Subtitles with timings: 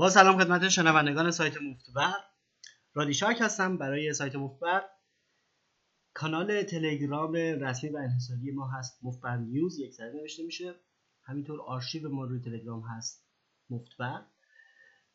[0.00, 2.14] با سلام خدمت شنوندگان سایت مفتبر.
[2.94, 4.82] رادیشارک هستم برای سایت مفتبر.
[6.14, 9.78] کانال تلگرام رسمی و انحصاری ما هست مفتبر نیوز.
[9.78, 10.74] یک سره نوشته میشه.
[11.24, 13.26] همینطور آرشیو ما روی تلگرام هست
[13.70, 14.22] مفتبر.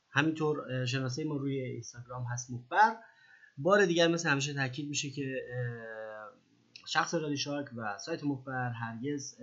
[0.09, 2.95] همینطور شناسه ما روی اینستاگرام هست مفتبر.
[3.57, 5.41] بار دیگر مثل همیشه تاکید میشه که
[6.87, 9.37] شخص رادیشارک و سایت مخبر هرگز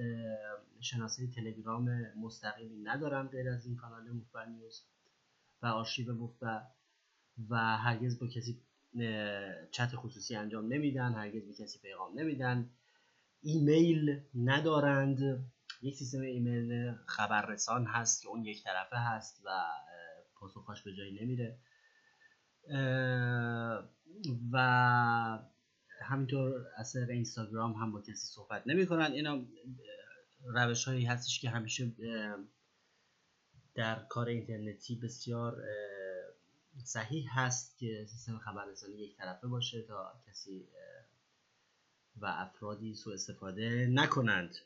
[0.81, 4.83] شناسه تلگرام مستقیمی ندارم غیر از این کانال مخبر نیوز.
[5.63, 6.63] و آرشیو مخبر
[7.49, 8.61] و هرگز با کسی
[9.71, 12.71] چت خصوصی انجام نمیدن هرگز به کسی پیغام نمیدن.
[13.43, 15.45] ایمیل ندارند.
[15.83, 19.51] یک سیستم ایمیل خبررسان هست که اون یک طرفه هست و
[20.35, 21.59] پاسخاش به جایی نمیره.
[24.53, 24.59] و
[26.03, 29.13] همینطور از طریق اینستاگرام هم با کسی صحبت نمی‌کنن.
[29.13, 29.41] اینا
[30.45, 31.93] روش هایی هستش که همیشه
[33.75, 35.65] در کار اینترنتی بسیار
[36.85, 40.69] صحیح هست که سیستم خبررسانی یک طرفه باشه تا کسی
[42.17, 44.57] و افرادی سوء استفاده نکنند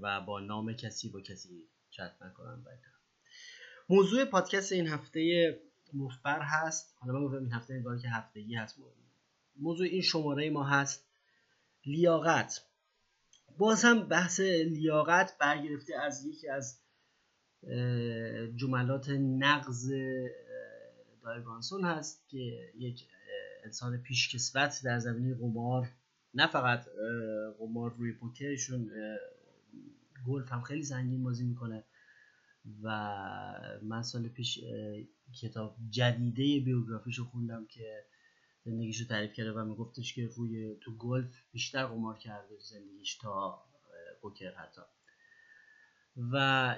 [0.00, 2.66] و با نام کسی با کسی چت نکنند
[3.88, 5.60] موضوع پادکست این هفته
[5.94, 6.96] مفبر هست.
[6.98, 8.76] حالا من گفتم این هفته انگار که هفتگی هست.
[9.56, 11.04] موضوع این شماره ما هست
[11.86, 12.64] لیاقت.
[13.58, 16.81] باز هم بحث لیاقت برگرفته از یکی از
[18.56, 19.92] جملات نقض
[21.22, 23.06] دایگانسون هست که یک
[23.64, 25.88] انسان پیشکسوت در زمینه قمار
[26.34, 26.86] نه فقط
[27.58, 28.90] قمار روی پوکرشون
[30.26, 31.84] گلف هم خیلی زنگین بازی می‌کنه
[32.82, 32.88] و
[33.82, 34.60] من سال پیش
[35.40, 38.04] کتاب جدیده بیوگرافیشو خوندم که
[38.64, 43.64] زندگیش تعریف کرده و میگفتش که روی تو گلف بیشتر قمار کرده زندگیش تا
[44.20, 44.82] پوکر حتی.
[46.16, 46.36] و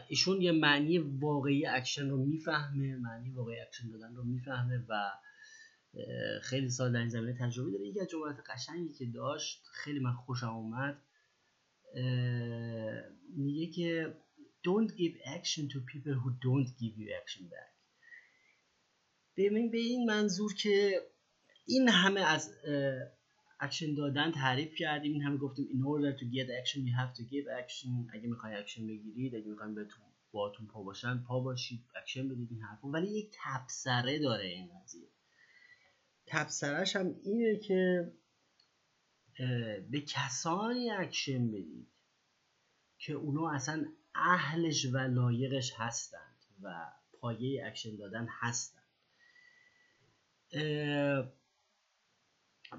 [0.09, 5.11] ایشون یه معنی واقعی اکشن رو می‌فهمه معنی واقعی اکشن دادن رو می‌فهمه و
[6.43, 7.87] خیلی سال در این زمینه تجربه داره.
[7.87, 11.03] یکی از جملات قشنگی که داشت خیلی من خوشم اومد
[13.37, 14.17] میگه که
[14.69, 17.75] don't give action to people who don't give you action back.
[19.37, 21.03] به این منظور که
[21.67, 22.51] این همه از
[23.61, 25.13] اکشن دادن تعریف کردیم.
[25.13, 28.15] این همه گفتیم in order to get action you have to give action.
[28.15, 32.63] اگه می‌خوای اکشن بگیرید اگه می‌خوایم بهتون باتون پا باشن پا باشید اکشن بدید این
[32.63, 35.09] حرفا ولی یک تبصره داره این قضیه.
[36.27, 38.13] تبصرهش هم اینه که
[39.91, 41.89] به کسانی اکشن بدید
[42.99, 46.87] که اونا اصلا اهلش و لایقش هستند و
[47.21, 48.85] پایه اکشن دادن هستند.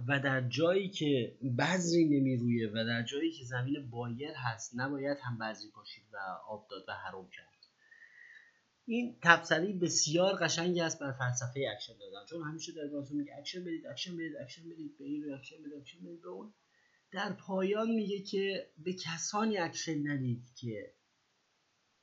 [0.07, 5.37] و در جایی که بذری نمیرویه و در جایی که زمین بایر هست نباید هم
[5.37, 6.17] بذری پاشید و
[6.47, 7.55] آب داد و حروم کرد.
[8.87, 12.25] این تبصره‌ی بسیار قشنگی است بر فلسفه اکشن دادن.
[12.29, 15.73] چون همیشه در بازو میگه اکشن بدید اکشن بدید اکشن بدید به این اکشن بدید
[15.73, 16.53] اکشن بدید به اون.
[17.11, 20.93] در پایان میگه که به کسانی اکشن ندید که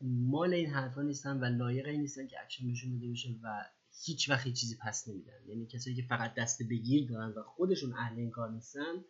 [0.01, 3.65] مال این حرفا نیستن و لایق این نیستن که اکشن بهشون داده بشه و
[4.05, 5.49] هیچ وقت چیزی پس نمیدن.
[5.49, 9.05] یعنی کسایی که فقط دست بگیر دارن و خودشون اهل این کار نیستن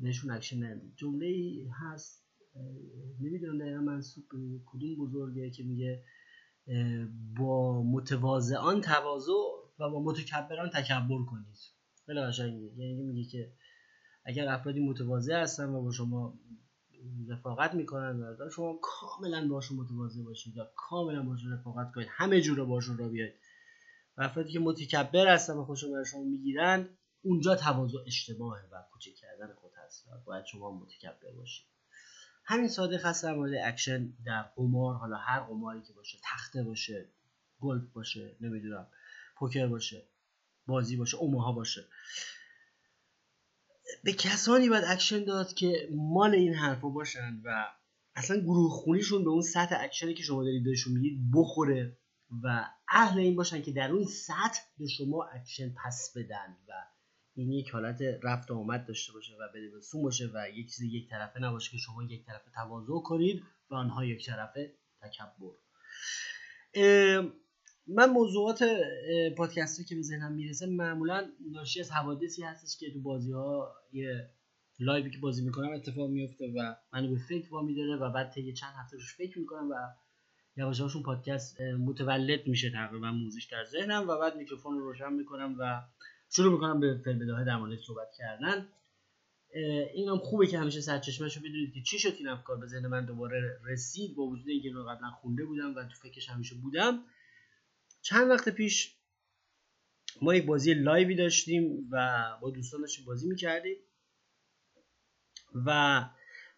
[0.00, 2.24] بهشون اکشن ندید جمله هست
[3.20, 4.24] نمی‌دونم دقیقا منسوب
[4.66, 6.04] کدوم بزرگه که میگه
[7.38, 9.32] با متواضعان تواضع
[9.78, 11.56] و با متکبران تکبر کنید.
[12.06, 12.72] خیلی قشنگه.
[12.76, 13.52] یعنی میگه که
[14.24, 16.40] اگر افرادی متواضع هستن و با شما
[17.28, 22.64] رفاقت می‌کنن و شما کاملا باشون متواضع باشید یا کاملا باشون رفاقت کنید همه جور
[22.64, 23.34] باشون راه بیاید
[24.16, 26.88] و افرادی که متکبر هستن و خودشون برای شما می‌گیرن
[27.22, 31.66] اونجا تواضع اشتباهه و کوچک کردن خود هست و باید شما متکبر باشید
[32.44, 37.08] همین صادق هست در مورد اکشن در قمار حالا هر قماری که باشه تخته باشه
[37.60, 38.86] گلف باشه نمی‌دونم
[39.36, 40.02] پوکر باشه
[40.66, 41.84] بازی باشه اوماها باشه.
[44.04, 47.66] به کسانی باید اکشن داد که مال این حرفا باشن و
[48.14, 51.98] اصلا گروه خونیشون به اون سطح اکشنی که شما دارید بهشون می‌دید بخوره
[52.42, 56.72] و اهل این باشن که در اون سطح به شما اکشن پس بدن و
[57.34, 59.70] این یک حالت رفت آمد داشته باشه و بده
[60.02, 64.04] باشه و یک چیز یک طرفه نباشه که شما یک طرفه تواضع کنید و آنها
[64.04, 65.54] یک طرفه تکبر.
[67.88, 68.64] من موضوعات
[69.36, 74.30] پادکستی که به ذهنم می‌رسه معمولا ناشی از حوادثی هستش که تو بازی ها یه
[74.80, 78.52] لایوی که بازی می‌کنم اتفاق میفته و منو به فکر وا میداره و بعد طی
[78.52, 79.74] چند هفته روش فکر می‌کنم و
[80.56, 85.82] یواش پادکست متولد میشه تقریبا موزیش در ذهنم و بعد میکروفون رو روشن می‌کنم و
[86.30, 88.68] شروع می‌کنم به فیلم بداهه در مورد صحبت کردن.
[89.94, 92.86] این هم خوبه که همیشه سرچشمه رو بدونید که چی شد این افکار به ذهن
[92.86, 94.16] من دوباره رسید.
[94.16, 97.04] با وجود اینکه رو قبلا خونده بودم و تو فکرش همیشه بودم
[98.02, 98.98] چند وقت پیش
[100.22, 103.76] ما یک بازی live ی داشتیم و با دوستان داشتیم بازی می‌کردیم
[105.66, 106.04] و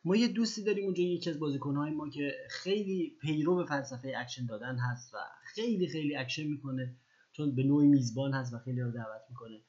[0.04, 4.46] ما یه دوستی داریم اونجا یکی از بازیکنهای ما که خیلی پیرو به فلسفه اکشن
[4.46, 6.96] دادن هست و خیلی خیلی اکشن می‌کنه
[7.32, 9.60] چون به نوعی میزبان هست و خیلی رو دعوت می‌کنه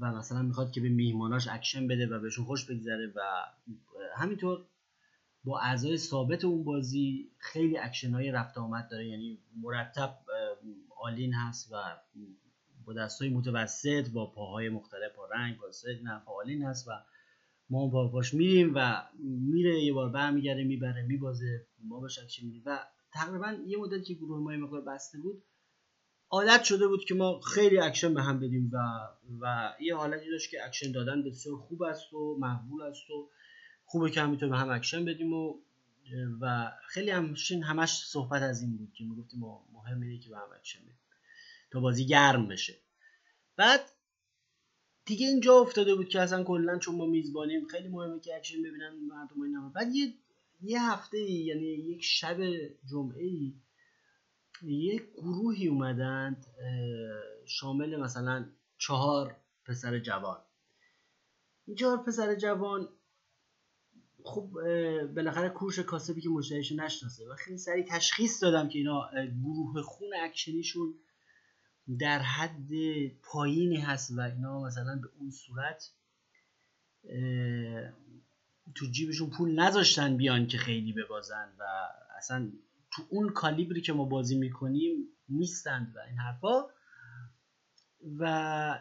[0.00, 3.20] و مثلا می‌خواد که به میهماناش اکشن بده و بهشون خوش بگذره و
[4.16, 4.66] همینطور
[5.44, 10.18] با اعضای ثابت اون بازی خیلی اکشن های رفت آمد داره یعنی مرتب
[11.00, 11.76] all-in هست و
[12.84, 15.68] با دستای متوسط با پاهای مختلف با رنگ با
[16.02, 16.90] نه all-in هست و
[17.70, 22.62] ما با باش میریم و میره یه بار برمیگرده می‌بره میبازه ما بهش اکشن میدیم
[22.66, 22.78] و
[23.12, 25.42] تقریبا یه مدت که گروه ما مقدار بسته بود
[26.30, 28.78] عادت شده بود که ما خیلی اکشن به هم بدیم و
[29.40, 33.30] و یه حالتی داشت که اکشن دادن بسیار خوب است و مقبول است و
[33.84, 35.54] خوبه که همینطور به هم اکشن بدیم و
[36.40, 39.40] و خیلی همشین همش صحبت از این بود که می‌گفتیم
[39.72, 40.98] مهم اینه که به هم بدیم
[41.70, 42.74] تا بازی گرم بشه.
[43.56, 43.80] بعد
[45.04, 48.90] دیگه اینجا افتاده بود که اصلا کلا چون ما میزبانیم خیلی مهمه که اکشن ببینن
[49.08, 49.68] مردم اینا.
[49.68, 50.14] بعد یه
[50.62, 52.36] یه هفته یعنی یک شب
[52.90, 53.54] جمعه ای
[54.62, 56.46] یک گروهی اومدند
[57.46, 58.48] شامل مثلا
[58.78, 60.40] چهار پسر جوان.
[61.66, 62.88] این چهار پسر جوان
[64.30, 64.50] خب
[65.14, 67.28] بالاخره کورش کاسبی که مشتریشو نشناسه.
[67.28, 69.10] و خیلی سریع تشخیص دادم که اینا
[69.42, 70.94] گروه خون اکشنیشون
[71.98, 72.68] در حد
[73.22, 75.90] پایینی هست و اینا مثلا به اون صورت
[78.74, 81.62] تو جیبشون پول نذاشتن بیان که خیلی ببازن و
[82.18, 82.52] اصلا
[82.92, 86.64] تو اون کالیبری که ما بازی می‌کنیم نیستند و این حرفا.
[88.18, 88.78] و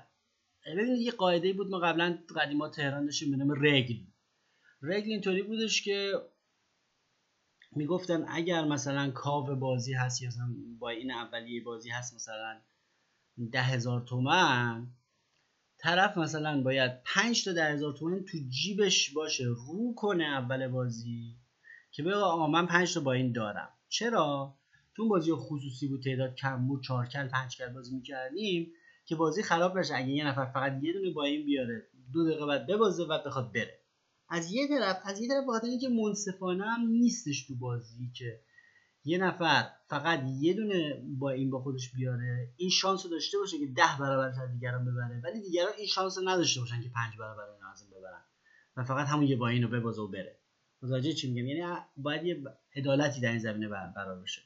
[0.65, 3.97] ببینید یه قاعده بود ما قبلا قدیما تهران داشتیم به نام رگل.
[4.81, 6.13] رگل اینطوری بودش که
[7.71, 10.29] می‌گفتن اگر مثلا کاو بازی هست یا
[10.79, 12.61] با این اولیه بازی هست مثلا
[13.51, 14.87] ده هزار تومن
[15.77, 21.35] طرف مثلا باید پنج تا ده هزار تومن تو جیبش باشه رو کنه اول بازی
[21.91, 23.69] که بگه آقا من پنج تا با این دارم.
[23.89, 24.55] چرا؟
[24.97, 28.71] چون بازی خصوصی بود تعداد کم بود چهار کل پنج کل بازی می‌کردیم
[29.05, 32.45] که بازی خراب بشه اگه یه نفر فقط یه دونه با این بیاره دو دقیقه
[32.45, 33.78] بعد ببازه و بخواد بره.
[34.29, 38.39] از یه طرف از یه طرف بخاطر اینکه منصفانه هم نیستش تو بازی که
[39.03, 43.59] یه نفر فقط یه دونه با این با خودش بیاره این شانس رو داشته باشه
[43.59, 47.17] که ده برابر از دیگران ببره ولی دیگران این شانس رو نداشته باشن که پنج
[47.19, 48.21] برابر این ازم ببرن.
[48.77, 50.39] و فقط همون یه با این رو ببازه و بره.
[50.81, 52.43] متوجه چی میگم؟ یعنی باید یه
[52.75, 54.41] عدالتی در این زمینه برقرار بشه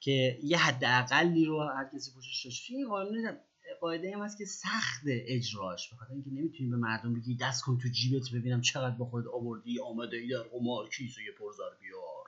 [0.00, 3.36] که یه حد اقلی رو هر کسی پوشش داشته این قانون
[3.80, 7.88] قاعده هم هست که سخت اجراش بخاطر اینکه نمی‌تونی به مردم بگی دست کن تو
[7.88, 12.26] جیبت ببینم چقدر با خود آوردی آماده ای در قمار کیسه یه پرزار بیار.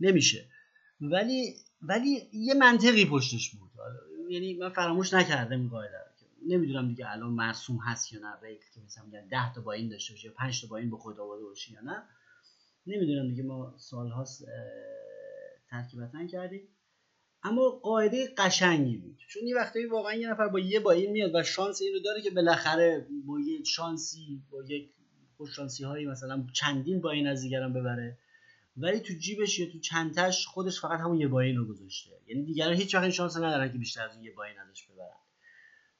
[0.00, 0.48] نمیشه.
[1.00, 3.70] ولی ولی یه منطقی پشتش بود.
[4.30, 8.60] یعنی من فراموش نکردم این قاعده رو نمی‌دونم دیگه الان مرسوم هست یا نه ریت
[8.74, 10.96] که مثلا میگن 10 تا با این داشته باشه یا 5 تا با این به
[10.96, 12.02] خود آورده باشه یا نه
[12.86, 14.44] نمی‌دونم دیگه ما سالهاست
[15.70, 16.68] ترکیبتن کردیم.
[17.46, 19.18] اما قاعده قشنگی بود.
[19.28, 22.00] چون یه وقتی واقعا یه نفر با یه با این میاد و شانس این رو
[22.00, 24.90] داره که بالاخره با یه شانسی با یک
[25.36, 28.18] خوش شانسی هایی مثلا چندین با این از دیگران ببره
[28.76, 32.10] ولی تو جیبش یا تو چنتش خودش فقط همون یه باین رو گذاشته.
[32.26, 35.16] یعنی دیگران هیچ وقت این شانس ندارن که بیشتر از یه باین ازش ببرن.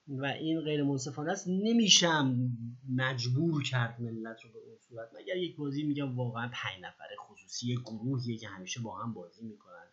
[0.08, 1.48] و این غیر منصفانه است.
[1.48, 2.50] نمیشم
[2.96, 5.08] مجبور کرد ملت رو به اون صورت.
[5.20, 9.86] مگر یک بازی میگم واقعا پنج نفره خصوصی گروهیه که همیشه با هم بازی می‌کنن.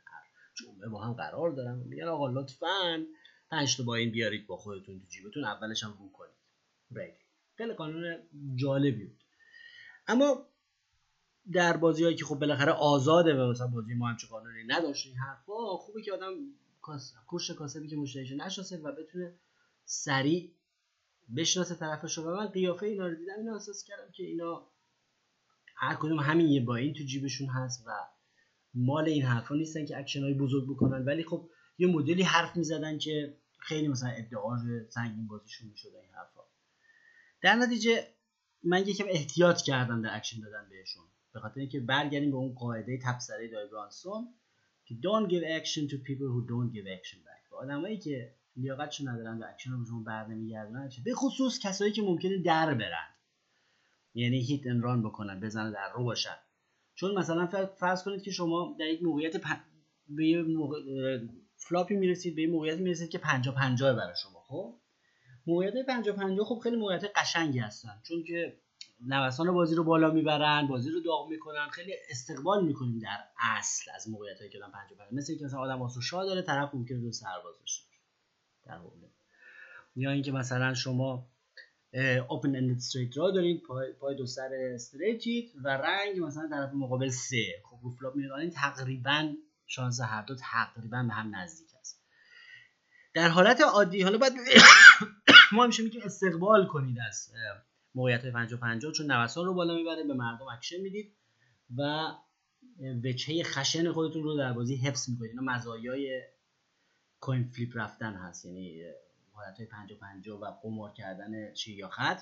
[0.54, 3.06] جمعه با هم قرار دارن میگن آقا لطفا
[3.50, 7.14] پنج تا با این بیارید با خودتون تو جیبتون اولش هم رو کنید.
[7.58, 8.20] خیلی قانون
[8.56, 9.24] جالبی بود.
[10.08, 10.46] اما
[11.52, 15.18] در بازی هایی که خب بالاخره آزاده و مثلا بازی ما همچه قانونی نداشته این
[15.18, 16.34] حرفا خوبه که آدم
[16.82, 17.14] کاس...
[17.58, 19.34] کاسبی که مشتریشو نشناسه و بتونه
[19.86, 20.52] سریع
[21.38, 24.68] بشناسه طرفش و من قیافه اینا رو دیدم اینا احساس کردم که اینا
[25.76, 27.92] هر کدوم همین یه buy-in تو جیبشون هست و
[28.74, 31.06] مال این حرفا نیستن که اکشن های بزرگ بکنن.
[31.06, 36.42] ولی خب یه مدلی حرف می‌زدن که خیلی مثلا ادعای سنگین بازیشون می‌شد این حرفا.
[37.42, 38.08] در نتیجه
[38.64, 41.04] من یکم احتیاط کردم در اکشن دادن بهشون.
[41.34, 44.28] به خاطر اینکه برگردیم به اون قاعده تبصره دویل برانسون
[44.86, 47.50] که don't give action to people who don't give action back.
[47.50, 52.02] به آدمایی که لیاقتشو ندارن و اکشن رو شما بر نمیگردونن به خصوص کسایی که
[52.02, 53.08] ممکنه در برن.
[54.14, 56.36] یعنی hit and run بکنن بزنن در رو باشن.
[56.96, 59.48] چون مثلا فرض کنید که شما در یک موقعیت پ...
[60.08, 60.78] به یه موقع...
[61.58, 64.76] flop ی می‌رسید به یه موقعیتی می‌رسید که 50 50 برای شما خب؟
[65.48, 68.02] موقعیت 50 50 خب خیلی موقعیت قشنگی هستن.
[68.04, 68.58] چون که
[69.08, 74.10] نوسان بازی رو بالا می‌برن بازی رو داغ می‌کنن خیلی استقبال می‌کنیم در اصل از
[74.10, 77.12] موقعیت هایی که دارن پنج پنج مثل اینکه مثلا آدم شاه داره طرف ممکنه دو
[77.12, 77.86] سرباز داشته
[78.66, 79.10] در حوله
[79.96, 81.28] یا اینکه مثلا شما
[82.30, 87.10] open-ended straight draw دارید پای, پای دو سر straight ید و رنگ مثلا طرف مقابل
[87.10, 87.62] سه.
[87.64, 89.34] خب رو flop میگه تقریبا
[89.66, 92.02] شانس هر دو تقریبا به هم نزدیک است.
[93.14, 94.34] در حالت عادی حالا باید
[95.54, 97.32] ما همیشه میگیم استقبال کنید از
[97.96, 101.16] موقعیت 50 50 چون نوسان رو بالا می‌بره به مردم اکشن می‌دید
[101.78, 102.12] و
[103.04, 105.32] وجهه خشن خودتون رو در بازی حفظ می‌کنید.
[105.32, 106.22] اینا مزایای
[107.20, 108.84] کوین فلیپ رفتن هست یعنی
[109.34, 112.22] حالت های 50 50 و قمار کردن چی یا خط.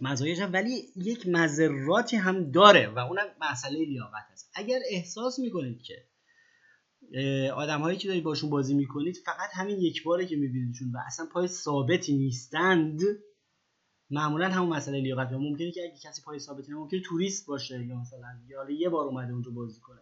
[0.00, 6.04] مزایاش ولی یک مذراتی هم داره و اونم مسئله لیاقت هست اگر احساس می‌کنید که
[7.50, 11.26] آدم هایی که دارید باشون بازی می‌کنید فقط همین یک باره که میبینیدشون و اصلا
[11.26, 13.00] پای ثابتی نیستند
[14.10, 15.32] معمولا همون مسئله لیاقت.
[15.32, 19.32] ممکنه که اگه کسی پای ثابتی ممکنه توریست باشه یا مثلا یا یه بار اومده
[19.32, 20.00] اونجا بازی کنه.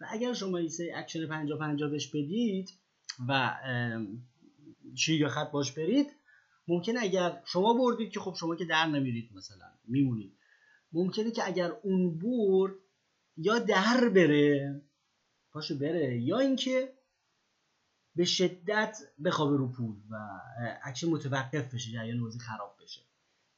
[0.00, 2.70] و اگر شما این سری اکشن 50 50 بهش بدید
[3.28, 3.56] و
[4.94, 6.06] چی یا خط باش برید
[6.68, 10.36] ممکنه اگر شما بردید که خب شما که در نمیرید مثلا میمونید.
[10.92, 12.74] ممکنه که اگر اون برد
[13.36, 14.82] یا در بره
[15.52, 16.92] پاشو بره یا اینکه
[18.16, 20.16] به شدت بخوابه رو پول و
[20.82, 23.00] اکشن متوقف بشه جریان بازی خراب بشه.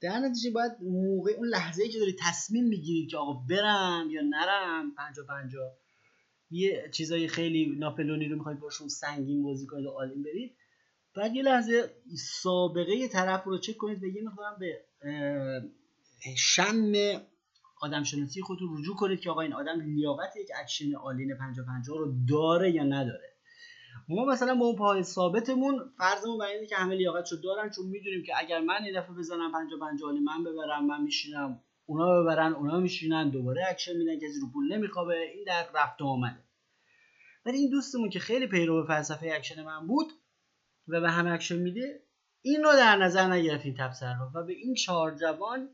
[0.01, 4.23] در نتیجه باید موقع اون لحظه ای که داری تصمیم می‌گیرید که آقا برم یا
[4.23, 5.77] نرم پنجا پنجا
[6.51, 10.57] یه چیزای خیلی ناپلئونی رو می‌خواید باشون سنگین بازی کنید و all-in برید.
[11.17, 11.91] بعد یه لحظه
[12.43, 14.85] سابقه طرف رو چک کنید و یه مقدارم به
[16.37, 16.93] شم
[17.83, 21.99] آدم شناسی خودتون رجوع کنید که آقا این آدم لیاقت یک action all-in 50 50
[21.99, 23.33] رو داره یا نداره.
[24.09, 27.87] ما مثلا با اون پای ثابتمون فرضمون بر اینه که همه لیاقت رو دارن چون
[27.87, 32.23] می‌دونیم که اگر من این دفعه بزنم 50 50 all-in من ببرم من میشینم اونا
[32.23, 36.45] ببرن اونا میشینن دوباره اکشن میدن کسی رو پول نمیخوابه این در رفت آمده.
[37.47, 40.13] ولی این دوستمون که خیلی پیرو فلسفه اکشن من بود
[40.89, 42.03] و به همه اکشن میده
[42.43, 45.69] این رو در نظر نگرفت این تبصره رو و به این چهار جوان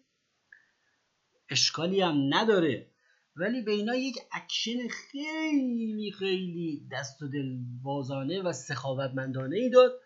[1.50, 2.90] اشکالی هم نداره.
[3.36, 10.00] ولی به اینا یک اکشن خیلی خیلی دست و دل وازانه و سخاوتمندانه ای داد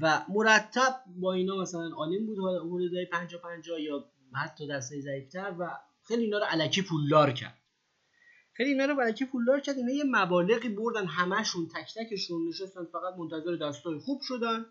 [0.00, 5.70] و مرتب با اینا مثلا all-in بود حدودای 50 50 یا حتی دسته ضعیفتر و
[6.02, 7.58] خیلی اینا رو علکی پولدار کرد.
[8.56, 13.14] خیلی اینا رو علکی پولدار کرد؟ اینا یه مبالغی بردن همشون تک تکشون نشستن فقط
[13.18, 14.66] منتظر دستای خوب شدن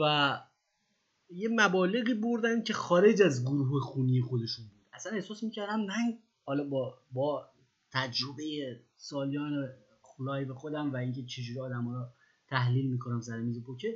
[0.00, 0.40] و
[1.30, 4.80] یه مبالغی بردن که خارج از گروه خونی خودشون بود.
[4.92, 7.46] اصلا احساس می‌کردم من حالا با با
[7.92, 9.68] تجربه سالیان
[10.48, 12.06] به خودم و اینکه چجوری آدم رو
[12.48, 13.92] تحلیل می‌کنم سر میز پوکر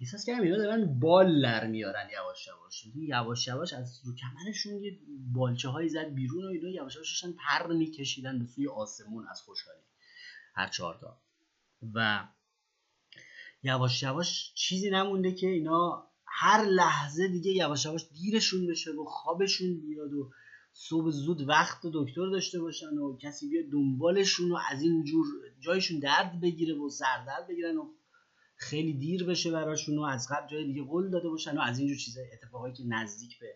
[0.00, 2.86] احساس کردم اینا دارن بال در میارن یواش یواش.
[2.94, 4.98] یواش یواش از رو کمرشون یه
[5.32, 9.80] بالچه هایی زد بیرون و اینا یواش یواش پر میکشیدن به سوی آسمون از خوشحالی
[10.54, 11.20] هر چهارتا
[11.94, 12.28] و
[13.62, 19.80] یواش یواش چیزی نمونده که اینا هر لحظه دیگه یواش یواش دیرشون بشه و خوابشون
[19.80, 20.30] بیاد و
[20.72, 25.26] صبح زود وقت دکتر داشته باشن و کسی بیاد دنبالشون و از این جور
[25.60, 27.95] جایشون درد بگیره و سردرد بگیرن و
[28.56, 31.96] خیلی دیر بشه براشون و از قبل جای دیگه قول داده باشن و از اینجور
[31.96, 33.46] چیزای اتفاقایی که نزدیک به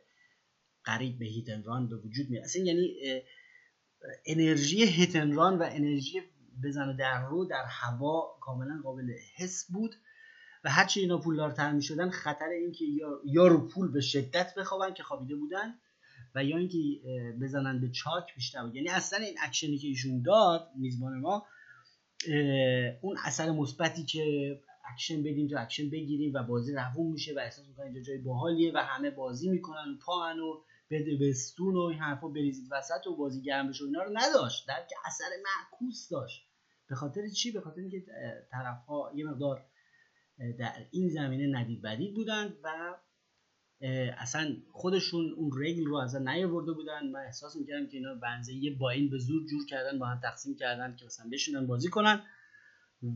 [0.84, 2.44] قریب به هیتنران به وجود میاد.
[2.44, 2.94] اصلا یعنی
[4.26, 6.20] انرژی هیتنران و انرژی
[6.64, 9.94] بزن در رو در هوا کاملا قابل حس بود
[10.64, 14.94] و هرچی اینا پولدارتر می شدن خطر اینکه یا, یا رو پول به شدت بخوابن
[14.94, 15.74] که خوابیده بودن
[16.34, 16.78] و یا اینکه
[17.40, 18.74] بزنن به چاک بیشتر بود.
[18.74, 21.46] یعنی اصلا این اکشنی که ایشون داد میزبان ما
[23.00, 24.60] اون اثر مثبتی که
[24.92, 28.72] اکشن بدیم تو اکشن بگیریم و بازی روون میشه و احساس می‌کنن اینجا جای باحالیه
[28.74, 33.16] و همه بازی می‌کنن و پاهن و بده بستون و این حرفا بریزید وسط و
[33.16, 34.68] بازی گرم بشه اینا رو نداشت.
[34.68, 36.46] در که اثر معکوس داشت.
[36.88, 38.04] به خاطر چی؟ به خاطر اینکه
[38.50, 39.66] طرف ها یه مقدار
[40.58, 42.96] در این زمینه ندید بدید بودن و
[44.18, 47.10] اصلا خودشون اون رگل رو از نیاورده بودن.
[47.12, 50.20] من احساس می‌کردم که اینا بنزه یه با این به زور جور کردن با هم
[50.20, 52.22] تقسیم کردن که مثلا بشونن بازی کنن.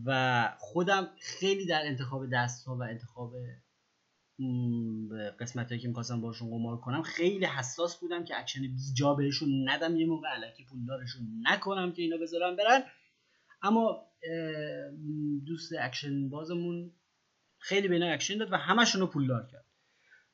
[0.04, 3.34] و خودم خیلی در انتخاب دست ها و انتخاب
[5.40, 9.96] قسمت هایی که می‌خواستم باشون قمار کنم خیلی حساس بودم که اکشن بیجا بهشون ندم
[9.96, 12.82] یه موقع علکی پولدارشون نکنم که اینا بذارم برن.
[13.62, 14.06] اما
[15.46, 16.92] دوست اکشن بازمون
[17.58, 19.66] خیلی به اینا اکشن داد و همشون رو پولدار کرد.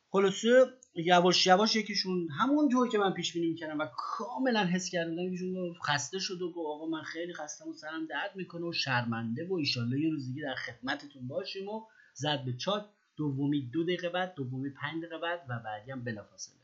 [0.08, 5.74] خلاصه یواش یواش یکیشون همونطور که من پیش بینی می‌کردم و کاملا حس کردم یکیشون
[5.86, 9.54] خسته شد و گفت آقا من خیلی خستم و سرم درد می‌کنه و شرمنده و
[9.54, 14.34] ایشالله یه روز دیگه در خدمتتون باشیم و زد به چاک دومی دو دقیقه بعد
[14.34, 16.60] دومی پنج دقیقه بعد و بعدی هم بلافاصله.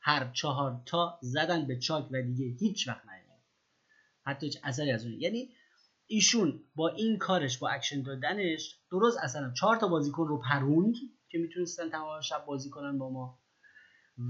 [0.00, 3.42] هر چهار تا زدن به چاک و دیگه هیچ وقت نیومد.
[4.26, 5.50] حتی هیچ اثری از اون یعنی
[6.06, 10.94] ایشون با این کارش با اکشن دادنش درست اصلا چهار تا بازیکن رو پروند
[11.28, 13.38] که می‌تونستن تمام شب بازی کنن با ما.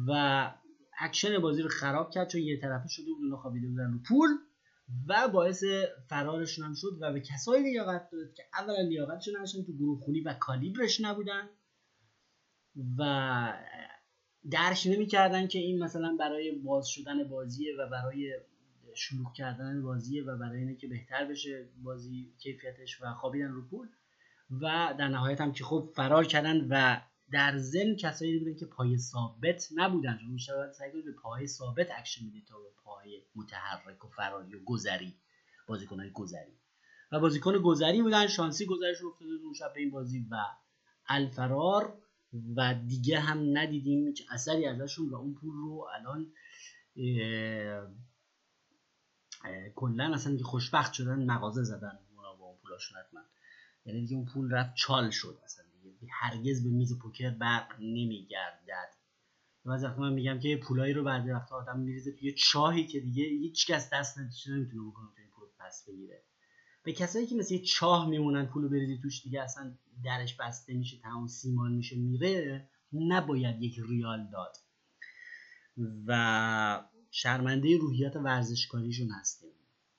[0.09, 0.53] و
[0.99, 4.29] اکشن بازی رو خراب کرد چون یه طرفه شده بود اونا خوابیده بودن رو پول
[5.09, 5.65] و باعث
[6.09, 10.21] فرارشون هم شد و به کسایی لیاقت داد که اولا لیاقتشون نداشتن تو گروه خونی
[10.21, 11.49] و کالیبرش نبودن
[12.99, 13.53] و
[14.51, 18.41] درک نمی‌کردن که این مثلا برای باز شدن بازیه و برای
[18.95, 23.89] شلوغ کردن بازیه و برای اینه که بهتر بشه بازی کیفیتش و خوابیدن رو پول
[24.51, 27.01] و در نهایت هم که خب فرار کردن و
[27.31, 32.25] در ضمن کسایی بودن که پای ثابت نبودن چون میشه سعی به پای ثابت اکشن
[32.25, 35.15] می‌دید تا به پای متحرک و فراری و گذری
[35.67, 36.59] بازیکنهای گذری.
[37.13, 40.37] و بازیکن گذری بودن شانسی گذرش افتاده اون شب این بازی و
[41.09, 41.99] الفرار
[42.57, 46.33] و دیگه هم ندیدیم هیچ اثری ازشون و اون پول رو الان
[49.75, 53.21] کلا اصلا که خوشبخت شدن مغازه زدن اونا با اون پولاشون حتما
[53.87, 55.65] یعنی دیگه اون پول رفت چال شد اصلا.
[56.11, 58.95] هرگز به میز پوکر برق نمیگردد.
[59.65, 63.25] بعضی وقتا من میگم که پولایی رو بعضی وقتا آدم میریزه توی چاهی که دیگه
[63.25, 66.23] هیچ کس دست نمی‌تونه بکنه توی پول پس بگیره.
[66.83, 69.75] به کسایی که مثل یه چاه میمونن پولو بریزی توش دیگه اصلا
[70.05, 74.57] درش بسته میشه تمام سیمان میشه میره نباید یک ریال داد.
[76.07, 79.51] و شرمنده روحیات ورزشکاریشون هستیم.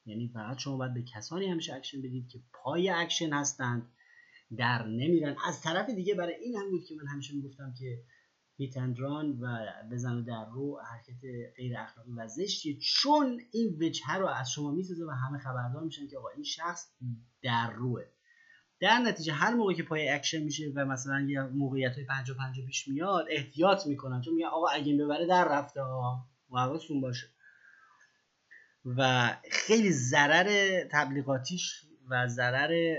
[0.05, 3.91] یعنی فقط شما باید به کسانی همیشه اکشن بدید که پای اکشن هستند.
[4.57, 5.35] در نمیرن.
[5.47, 8.03] از طرف دیگه برای این هم بود که من همیشه می‌گفتم که
[8.57, 9.57] hit and run و
[9.91, 11.21] بزن در رو حرکت
[11.57, 16.07] غیر اخلاقی و زشتیه چون این وجهه رو از شما می‌سازه و همه خبردار میشن
[16.07, 16.91] که آقا این شخص
[17.41, 18.03] در روه.
[18.79, 22.63] در نتیجه هر موقع که پای اکشن میشه و مثلا یه موقعیت های پنجا پنجا
[22.67, 24.21] پیش میاد احتیاط می‌کنن.
[24.21, 27.27] چون میگن آقا اگه ببره در رفته ها حواستون باشه.
[28.85, 32.95] و خیلی ضرر تبلیغاتیش و ضرر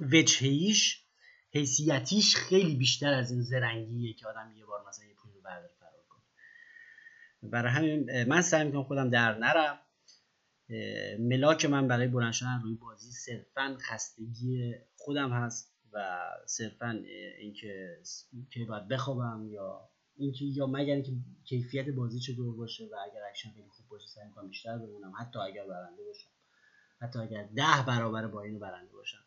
[0.00, 1.04] وجهیش
[1.52, 5.74] حیثیتیش خیلی بیشتر از این زرنگیه که آدم یه بار مثلا یه پول رو برداره
[5.80, 6.22] فرار کنه.
[7.50, 9.78] برای همین من سعی می‌کنم خودم در نرم.
[11.18, 16.90] ملاک من برای بلند شدن روی بازی صرفا خستگی خودم هست و صرفا
[17.38, 17.98] اینکه
[18.50, 21.12] که باید بخوابم یا اینکه یا مگر اینکه
[21.44, 25.12] کیفیت بازی چطور باشه و اگر اکشن خیلی خوب باشه سعی می‌کنم بیشتر بمونم.
[25.20, 26.30] حتی اگر برنده باشم.
[27.00, 29.24] حتی اگر ده برابر buy-in و برنده باشم.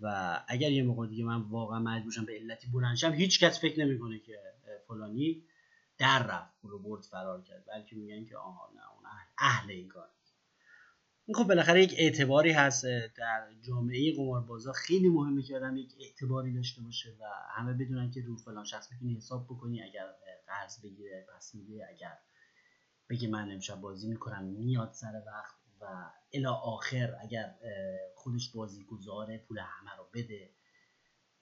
[0.00, 4.18] و اگر یه موقع دیگه من واقعا مجبورشم به علتی بلندشم هیچ کس فکر نمی‌کنه
[4.18, 4.38] که
[4.88, 5.44] فلانی
[5.98, 7.64] در رفت رو برد فرار کرد.
[7.66, 9.04] بلکه میگن که آها نه اون
[9.38, 10.08] اهل این کار
[11.26, 12.84] این خب بالاخره یک اعتباری هست
[13.16, 14.72] در جامعه قماربازا.
[14.72, 18.92] خیلی مهمه که آدم یک اعتباری داشته باشه و همه بدونن که رو فلان شخص
[18.92, 20.06] می‌تونی حساب بکنی اگر
[20.46, 22.18] قرض بگیره پس میده اگر
[23.08, 25.59] بگه من امشب بازی می‌کنم میاد سر وقت.
[25.80, 27.54] و الا آخر اگر
[28.14, 30.50] خودش بازی گذاره پول همه رو بده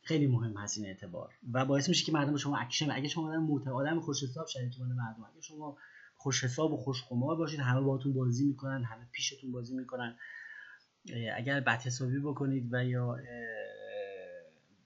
[0.03, 1.35] خیلی مهم هست این اعتبار.
[1.53, 4.81] و باعث میشه که مردم شما اکشن اگه شما آدم معتبر آدم خوش حساب شریک
[4.81, 5.25] مردم.
[5.33, 5.77] اگه شما
[6.17, 10.17] خوش حساب و خوش قمار باشید همه باهاتون بازی می‌کنن همه پیشتون بازی می‌کنن.
[11.37, 13.17] اگر بد حسابی بکنید و یا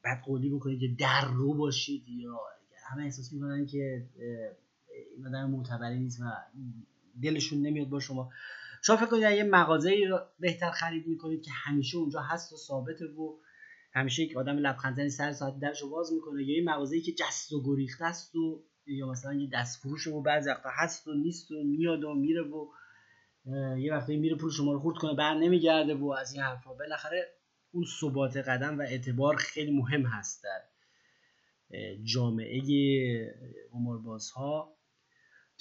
[0.04, 2.40] بد قولی بکنید که در رو باشید یا
[2.86, 4.06] همه احساس می‌کنن که
[5.16, 6.24] این آدم معتبری نیست و
[7.22, 8.30] دلشون نمیاد با شما.
[8.84, 13.04] شما فکر کنید یه مغازه رو بهتر خرید می‌کنید که همیشه اونجا هست و ثابته
[13.04, 13.38] و
[13.94, 17.52] همیشه یک آدم لبخند زنی سر ساعت درشو باز می‌کنه یا یه مغازه‌ای که جست
[17.52, 21.50] و گریخته است و یا مثلا یه دست فروش و بعضی وقتا هست و نیست
[21.50, 22.68] و میاد و میره و
[23.78, 26.74] یه وقتی میره پول شما رو خورد کنه بر نمیگرده و از این حرفا.
[26.74, 27.28] بالاخره
[27.72, 30.62] اون ثبات قدم و اعتبار خیلی مهم هست در
[32.04, 32.60] جامعه
[34.34, 34.76] ها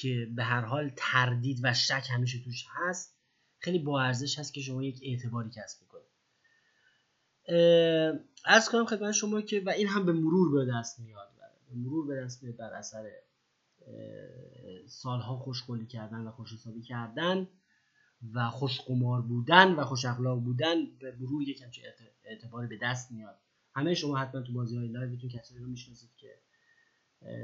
[0.02, 3.16] که به هر حال تردید و شک همیشه توش هست
[3.60, 6.12] خیلی با ارزش هست که شما یک اعتباری کسب بکنید
[8.46, 11.32] از کنم خدمت شما که و این هم به مرور به دست میاد
[11.70, 13.12] به مرور به دست میاد بر اثر
[14.88, 17.48] سالها خوشقولی کردن و خوش حسابی کردن
[18.34, 21.82] و خوش قمار بودن و خوش اخلاق بودن به مرور یک همچه
[22.24, 23.36] اعتباری به دست میاد.
[23.76, 26.28] همه شما حتما تو بازی های لایوتون کسایی رو می‌شناسید که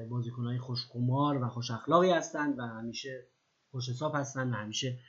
[0.10, 3.28] بازیکن های خوش قمار و خوش اخلاقی هستن و همیشه
[3.72, 5.00] خوش حساب هستن و همیشه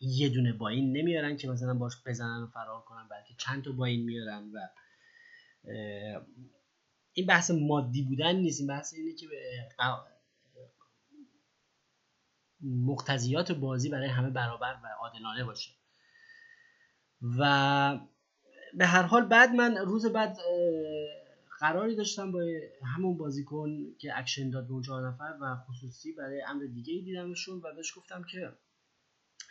[0.00, 3.72] یه دونه با این نمیارن که مثلا باش بزنن و فرار کنن بلکه چند تا
[3.72, 4.58] با این میارن و
[7.12, 9.26] این بحث مادی بودن نیست این بحث اینه که
[12.60, 15.70] مقتضیات بازی برای همه برابر و عادلانه باشه.
[17.38, 17.98] و
[18.74, 20.36] به هر حال بعد من روز بعد
[21.62, 22.44] قراری داشتم با
[22.96, 27.58] همون بازیکن که اکشن داد به اون چهار نفر و خصوصی برای امر دیگه دیدمشون
[27.58, 28.52] و بهش گفتم که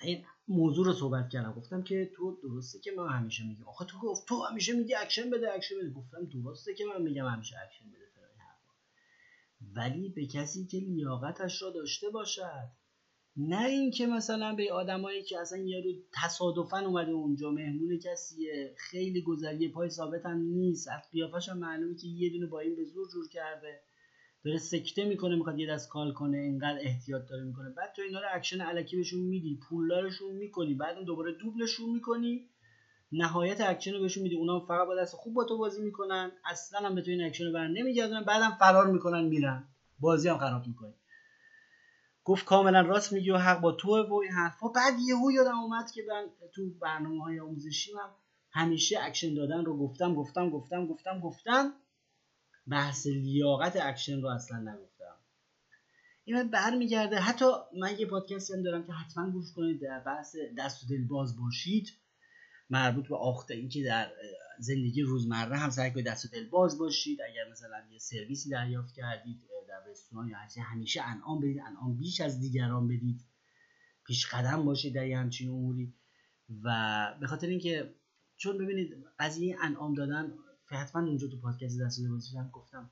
[0.01, 1.53] این موضوع رو صحبت کردم.
[1.53, 3.67] گفتم که تو درسته که من همیشه میگم.
[3.67, 5.89] آخه تو گفت تو همیشه میگی اکشن بده اکشن بده.
[5.89, 8.01] گفتم درسته که من میگم همیشه اکشن بده.
[9.75, 12.80] ولی به کسی که لیاقتش را داشته باشد
[13.37, 15.91] نه اینکه مثلا به آدمایی که اصلا یه روز
[16.23, 20.87] تصادفا اومده اونجا مهمون کسیه خیلی گذری پای ثابت هم نیست.
[20.87, 23.81] از قیافش هم معلومه که یه دونه buy-in به زور جور کرده.
[24.45, 27.69] داره سکته می‌کنه می‌خواد یه دست call کنه اینقدر احتیاط داره می‌کنه.
[27.69, 32.45] بعد تو اینا رو اکشن علکی بهشون میدی پولدارشون می‌کنی بعد دوباره دوبلشون می‌کنی.
[33.11, 36.31] نهایت اکشن رو بهشون میدی اونا فقط با دست خوب با تو بازی می‌کنن.
[36.45, 39.67] اصلا هم به تو این اکشن رو بر نمیگردن بعدم فرار می‌کنن میرن.
[39.99, 40.93] بازی هم خراب می‌کنی.
[42.23, 44.67] گفت کاملا راست میگی و حق با تو و این حرفا.
[44.67, 48.09] بعد یهو یادم اومد که من تو برنامه های آموزشی من
[48.51, 51.73] همیشه اکشن دادن رو گفتم گفتم گفتم گفتم گفتم.
[52.67, 55.15] بحث لیاقت اکشن رو اصلا نگفتم.
[56.23, 57.19] این برمیگرده.
[57.19, 57.45] حتی
[57.79, 61.39] من یه پادکستی هم دارم که حتما گوش کنید در بحث دست و دل باز
[61.39, 61.89] باشید.
[62.69, 64.11] مربوط به آخته اینکه در
[64.59, 67.19] زندگی روزمره هم سعی کنید دست و دل باز باشید.
[67.21, 72.21] اگر مثلا یه سرویسی دریافت کردید در رستوران یا هرچی همیشه انعام بدید انعام بیش
[72.21, 73.21] از دیگران بدید.
[74.07, 75.93] پیش قدم باشید در همچین اموری.
[76.63, 77.95] و به خاطر اینکه
[78.37, 80.33] چون ببینید قضیه انعام دادن
[80.65, 81.99] حتما اونجا تو پادکست دست
[82.35, 82.89] هم گفتم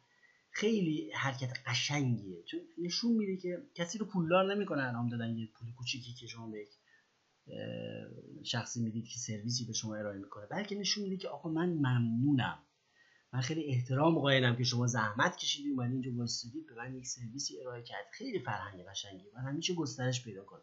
[0.52, 2.44] خیلی حرکت قشنگیه.
[2.44, 6.48] چون نشون میده که کسی رو پولدار نمی‌کنه انعام دادن یه پول کوچیکی که شما
[6.52, 6.68] به
[8.44, 10.46] شخصی می‌دید که سرویسی به شما ارائه می‌کنه.
[10.46, 12.60] بلکه نشون میده که آقا من ممنونم.
[13.34, 17.62] من خیلی احترام قائلم که شما زحمت کشیدید اومدید اینجا وایسادید به من یک سرویسی
[17.62, 18.06] ارائه کرد.
[18.12, 19.26] خیلی فرهنگ قشنگی.
[19.36, 20.62] و همیشه گسترش پیدا کنه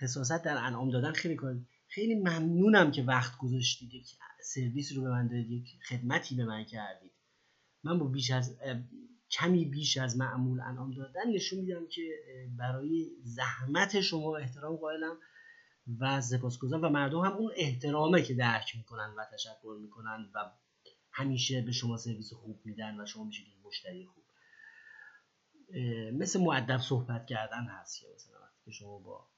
[0.00, 4.06] خصاصت در انعام دادن خیلی کن خیلی ممنونم که وقت گذاشتید یک
[4.42, 7.12] سرویس رو به من دادید یک خدمتی به من کردید.
[7.84, 8.56] من با بیش از
[9.30, 12.02] کمی بیش از معمول انعام دادن نشون میدم که
[12.58, 15.16] برای زحمت شما احترام قائلم
[16.00, 16.82] و سپاسگزارم.
[16.82, 20.50] و مردم هم اون احترامه که درک می‌کنن و تشکر می‌کنن و
[21.14, 24.24] همیشه به شما سرویس خوب میدن و شما میشید مشتری خوب.
[26.12, 29.28] مثل معدب صحبت کردن هست که مثلا وقتی که شما با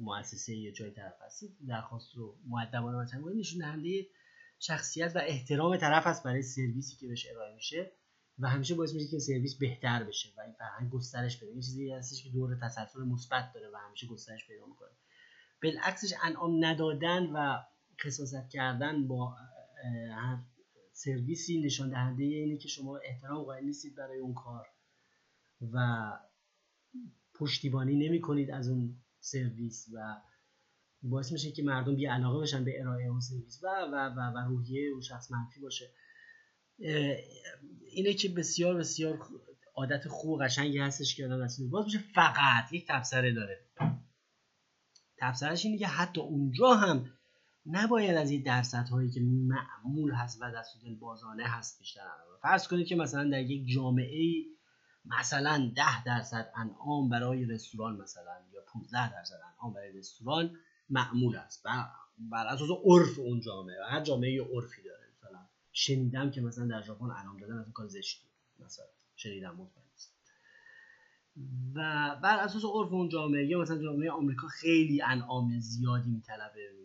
[0.00, 4.06] مؤسسه یه جای طرف هستید درخواست رو معدبانه مطرح کنید نشون دهنده
[4.58, 7.92] شخصیت و احترام طرف هست برای سرویسی که بهش ارائه میشه
[8.38, 11.92] و همیشه باعث میشه که سرویس بهتر بشه و این فرهنگ گسترش پیدا یه چیزی
[11.92, 14.90] هستش که دور تسلسل مثبت داره و همیشه گسترش پیدا می‌کنه.
[15.62, 17.62] بالعکسش انعام ندادن و
[18.00, 19.36] خصاصت کردن با
[20.92, 24.66] سرویسی نشان دهنده اینه که شما احترام قائل نیستید برای اون کار
[25.72, 26.08] و
[27.34, 30.16] پشتیبانی نمی کنید از اون سرویس و
[31.02, 34.48] باعث میشه که مردم بی علاقه بشن به ارائه اون سرویس و و و, و
[34.48, 35.90] روحیه اون شخص منفی باشه.
[37.90, 39.18] اینه که بسیار بسیار
[39.74, 43.66] عادت خوب و قشنگی هستش که آدم دست باز میشه فقط یک تبصره داره.
[45.18, 47.10] تبصرهش اینه که حتی اونجا هم
[47.66, 52.00] نباید از این درصد هایی که معمول هست و دست دل بازانه هست بیشتر
[52.42, 54.46] فرض کنید که مثلا در یک جامعه ای
[55.04, 60.56] مثلا 10 درصد انعام برای رستوران مثلا یا 15 درصد انعام برای رستوران
[60.90, 61.62] معمول است.
[62.30, 63.76] بر, اساس عرف اون جامعه.
[63.90, 65.06] هر جامعه یه عرفی داره.
[65.18, 68.28] مثلا شنیدم که مثلا در ژاپن انعام دادن از کار زشتی
[68.60, 69.82] مثلا شنیدم مطمئن
[71.74, 71.80] و
[72.22, 76.81] بر اساس عرف اون جامعه یا مثلا جامعه آمریکا خیلی انعام زیادی میطلبه.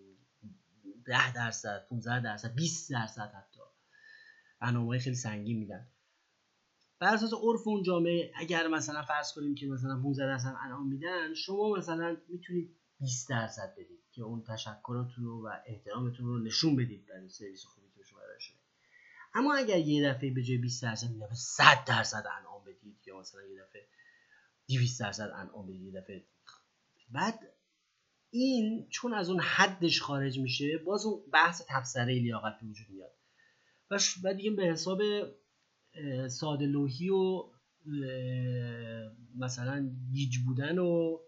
[1.07, 3.59] 10 درصد 15 درصد 20 درصد حتی.
[4.59, 5.87] برنامه خیلی سنگین میدن.
[6.99, 11.33] بر اساس عرف اون جامعه اگر مثلا فرض کنیم که مثلا 15 درصد انعام میدن
[11.33, 17.05] شما مثلا می‌تونید 20 درصد بدید که اون تشکراتون رو و احترامتون رو نشون بدید
[17.05, 18.39] برای سرویس خوبی که شما ارائه
[19.33, 23.41] اما اگر یه دفعه به جای 20 درصد یه 100 درصد انعام بدید یا مثلا
[23.43, 23.87] یه دفعه
[24.67, 26.25] 200 درصد انعام بدید یه دفعه
[27.09, 27.39] بعد
[28.29, 33.11] این چون از اون حدش خارج میشه باز اون بحث تبصره لیاقت وجود میاد.
[33.91, 35.01] و بعد دیگه به حساب
[36.27, 37.43] ساده لوحی و
[39.37, 41.19] مثلا گیج بودن و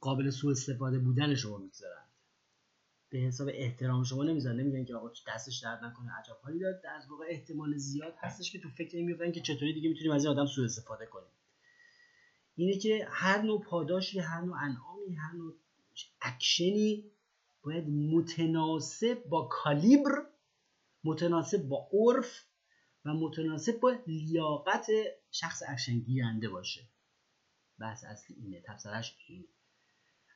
[0.00, 2.04] قابل سوء استفاده بودن شما می‌گذارن.
[3.10, 4.60] به حساب احترام شما نمی‌ذارن.
[4.60, 8.60] نمیگن که آقا دستش درد نکنه عجب حالی داد از واقع احتمال زیاد هستش که
[8.60, 11.30] تو فکر میفتن که چطوری دیگه می‌تونیم از این آدم سوء استفاده کنیم.
[12.60, 15.54] اینه که هر نوع پاداشی هر نوع انعامی هر نوع
[16.20, 17.04] اکشنی
[17.62, 20.26] باید متناسب با کالیبر
[21.04, 22.44] متناسب با عرف
[23.04, 24.86] و متناسب با لیاقت
[25.30, 26.80] شخص اکشن گیرنده باشه.
[27.78, 29.44] بحث اصلی اینه تبصرش اینه.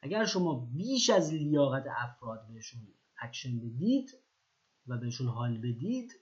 [0.03, 2.81] اگر شما بیش از لیاقت افراد بهشون
[3.19, 4.11] اکشن بدید
[4.87, 6.13] و بهشون حال بدید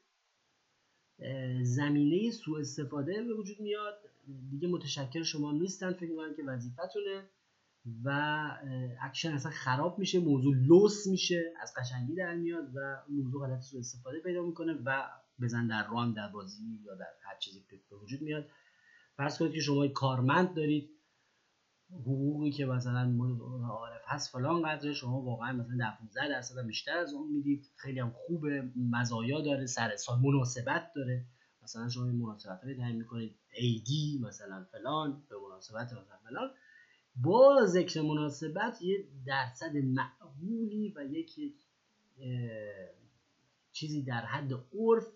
[1.62, 3.98] زمینه سوء استفاده به وجود میاد.
[4.50, 7.24] دیگه متشکر شما نیستن فکر می‌کنن که وظیفتونه
[8.04, 8.10] و
[9.02, 13.80] اکشن اصلا خراب میشه موضوع لوس میشه از قشنگی در میاد و موضوع حالت سوء
[13.80, 15.08] استفاده پیدا می‌کنه و
[15.42, 18.46] بزن در رو در بازی یا در هر چیزی به وجود میاد.
[19.16, 20.90] فرض کنید که شما کارمند دارید
[22.00, 23.14] حقوقی که مثلا
[23.68, 27.70] عرف هست فلان قدره شما واقعا مثلا در 15 درصد بیشتر از اون می‌دید.
[27.76, 31.24] خیلی هم خوبه مزایا داره سر سال مناسبت داره.
[31.62, 36.50] مثلا شما این مناسبت رو تعیین می‌کنید ایدی مثلا فلان به مناسبت مثلا فلان.
[37.16, 41.54] با ذکر مناسبت یه درصد معقولی و یک
[43.72, 45.06] چیزی در حد عرف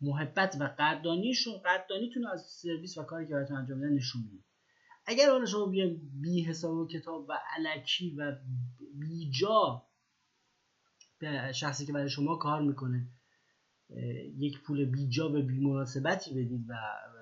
[0.00, 4.44] محبت و قدردانیشون قدردانیتون از سرویس و کاری که براتون انجام میدن نشون می‌دید.
[5.10, 8.36] اگر حالا شما بیاین بی حساب و کتاب و علکی و
[8.94, 9.82] بیجا
[11.18, 13.08] به شخصی که برای شما کار می‌کنه
[14.38, 16.74] یک پول بیجا به مناسبتی بدید و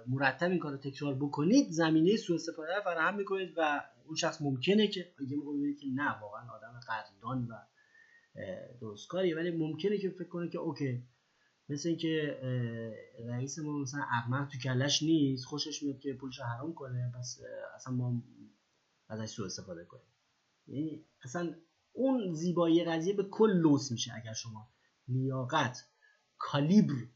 [0.06, 4.42] مرتب این کار رو تکرار بکنید زمینه سوء استفاده رو فراهم می‌کنید و اون شخص
[4.42, 7.54] ممکنه که یه موقع که نه واقعا آدم قدردان و
[8.80, 11.02] درستکاریه ولی ممکنه که فکر کنه که اوکی
[11.68, 12.38] مثل اینکه
[13.28, 17.40] رئیس ما مثلا احمق تو کلش نیست خوشش میاد که پولش حرام کنه پس
[17.74, 18.22] اصلا ما
[19.08, 20.06] ازش سوء استفاده کنیم.
[20.66, 21.54] یعنی اصلا
[21.92, 24.68] اون زیبایی قضیه به کل لوس میشه اگر شما
[25.08, 25.86] لیاقت
[26.38, 27.06] کالیبر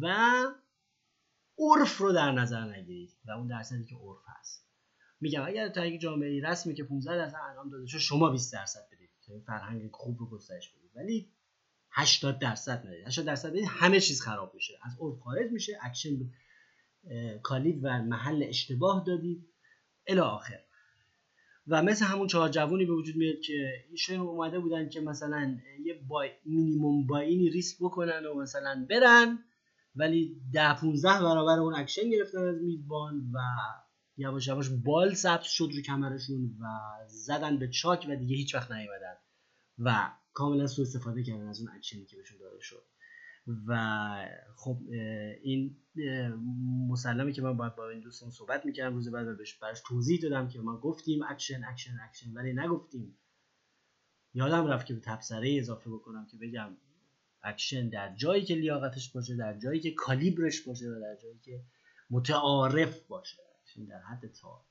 [0.00, 0.16] و
[1.58, 4.64] عرف رو در نظر نگیرید و اون درصدی که عرف هست.
[5.20, 9.10] میگم اگر تا یک جامعه رسمه که 15 درصد انعام داده شما 20 درصد بدید.
[9.26, 10.90] تا فرهنگ خوب رو گسترش بدید.
[10.94, 11.32] ولی
[11.96, 14.74] 80 درصد ندید 80 درصد بدید همه چیز خراب میشه.
[14.82, 16.30] از عرف خارج میشه اکشن
[17.42, 19.48] کالیبر و محل اشتباه دادید.
[20.06, 20.60] الی آخر.
[21.66, 25.94] و مثل همون چهار جوونی به وجود میاد که ایشون اومده بودن که مثلا یه
[26.08, 29.38] buy minimum buy-in ی ریسک بکنن و مثلا برن
[29.96, 33.38] ولی ده 15 برابر اون اکشن گرفتن از میزبان و
[34.16, 36.66] یواش یواش بال سبز شد رو کمرشون و
[37.08, 39.16] زدن به چاک و دیگه هیچ وقت نیومدن.
[39.78, 42.84] و کاملا سوء استفاده کردن از اون اکشنی که بهشون داده شد.
[43.66, 43.76] و
[44.56, 44.78] خب
[45.42, 45.76] این
[46.88, 50.48] مسلمه که من باید با این دوستان صحبت می‌کردم روز بعد بهش براش توضیح دادم
[50.48, 53.18] که ما گفتیم action action action ولی نگفتیم.
[54.34, 56.76] یادم رفت که به تبصره اضافه بکنم که بگم
[57.42, 61.60] اکشن در جایی که لیاقتش باشه در جایی که کالیبرش باشه و در جایی که
[62.10, 63.42] متعارف باشه.
[63.62, 64.64] اکشن در حد تا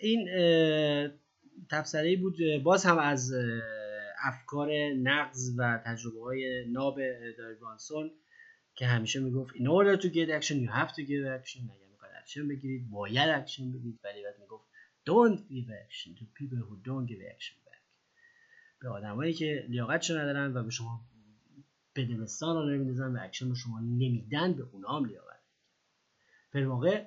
[0.00, 0.28] این
[1.70, 2.36] تبصره بود.
[2.62, 3.32] باز هم از
[4.22, 7.00] افکار نغز و تجربه های ناب
[7.38, 8.10] Doyle Brunson
[8.74, 11.60] که همیشه می‌گفت in order to get action you have to give action.
[11.60, 14.00] اگر می‌خواید اکشن بگیرید باید اکشن بگیرید.
[14.04, 14.64] ولی بعد می‌گفت
[15.10, 17.82] don't give action to people who don't give action back.
[18.80, 21.00] به آدمایی که لیاقتشو ندارن و به شما
[21.96, 25.40] بدبستان رو شما نمیدن به اونا هم لیاقت.
[26.52, 27.06] به واقع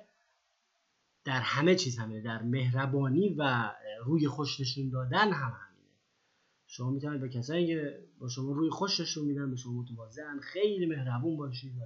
[1.24, 3.72] در همه چیز همه در مهربانی و
[4.04, 5.90] روی خوش نشون دادن هم همینه.
[6.66, 10.86] شما می‌تونید به کسایی که با شما روی خوش نشون میدن به شما متواضعن خیلی
[10.86, 11.80] مهربون باشید و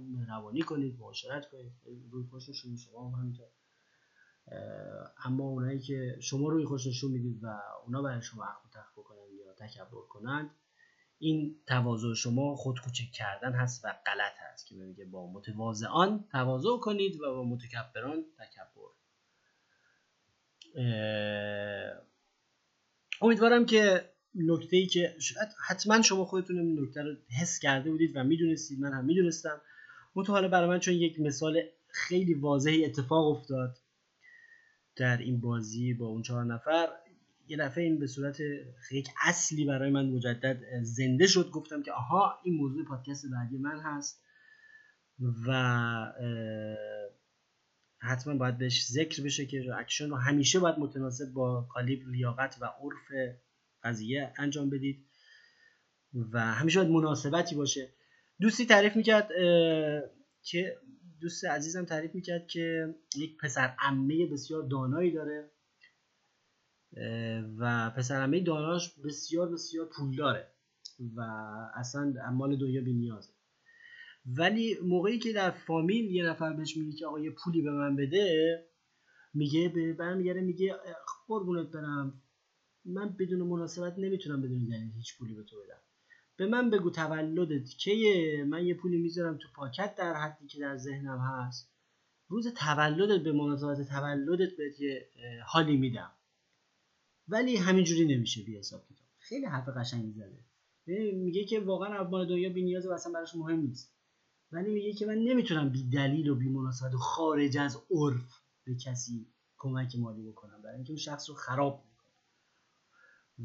[0.00, 1.72] مهربانی کنید معاشرت کنید
[2.10, 3.46] روی خوش نشون شما هم همینطور.
[5.24, 9.18] اما اونایی که شما روی خوش نشون می‌دید و اونا برای شما اخم تخ بکنن
[9.46, 10.50] یا تکبر کنند
[11.22, 16.78] این تواضع شما خود کوچک کردن هست و غلط هست که میگه با متواضعان تواضع
[16.80, 18.90] کنید و با متکبران تکبر.
[23.22, 25.16] امیدوارم که نکته ای که
[25.66, 29.60] حتما شما خودتون این نکته رو حس کرده بودید و می‌دونستید من هم می‌دونستم.
[30.14, 33.78] تو حالا برای من چون یک مثال خیلی واضحی اتفاق افتاد
[34.96, 36.88] در این بازی با اون چهار نفر.
[37.50, 38.40] یه دفعه این به صورت
[38.92, 41.50] یک اصلی برای من مجدد زنده شد.
[41.50, 44.22] گفتم که آها این موضوع پادکست بعدی من هست
[45.46, 45.52] و
[47.98, 52.64] حتما باید بهش ذکر بشه که اکشن رو همیشه باید متناسب با کالیبر لیاقت و
[52.64, 53.36] عرف
[53.82, 55.06] قضیه انجام بدید
[56.32, 57.92] و همیشه باید مناسبتی باشه.
[58.40, 59.28] دوستی تعریف می‌کرد
[60.42, 60.76] که
[61.20, 65.50] دوست عزیزم تعریف می‌کرد که یک پسر عمه بسیار دانایی داره.
[67.58, 70.46] و پسر عمه داناش بسیار بسیار پول داره
[71.16, 71.20] و
[71.74, 73.32] اصلا مال دنیا بی نیازه.
[74.26, 77.96] ولی موقعی که در فامیل یه نفر بهش میگه که آقا یه پولی به من
[77.96, 78.66] بده
[79.34, 80.76] میگه به برمیگره میگه
[81.28, 82.22] قربونت برم.
[82.84, 85.80] من بدون مناسبت نمی‌تونم بدون دلیل هیچ پولی به تو بدم.
[86.36, 90.76] به من بگو تولدت کیه؟ من یه پولی می‌ذارم تو پاکت در حدی که در
[90.76, 91.72] ذهنم هست.
[92.28, 95.08] روز تولدت به مناسبت تولدت بهت یه
[95.46, 96.10] حالی میدم.
[97.30, 99.06] ولی همینجوری نمیشه بی حساب کتاب.
[99.18, 100.44] خیلی حرف قشنگی زده.
[101.12, 103.94] میگه که واقعا مال دنیا بی نیاز و اصلا براش مهم نیست.
[104.52, 108.74] ولی میگه که من نمی‌تونم بی دلیل و بی مناسبت و خارج از عرف به
[108.74, 109.26] کسی
[109.58, 110.62] کمک مالی بکنم.
[110.62, 112.10] برای اینکه اون شخص رو خراب می‌کنه